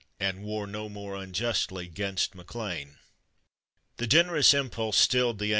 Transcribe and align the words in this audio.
And 0.19 0.41
war 0.41 0.65
no 0.65 0.89
more 0.89 1.13
unj'istly 1.13 1.87
'g«in*t 1.93 2.29
MacLean 2.33 2.97
The 3.97 4.07
generous 4.07 4.51
impulse 4.51 4.97
stilled 4.97 5.37
the 5.37 5.43
angry 5.43 5.49
band. 5.49 5.49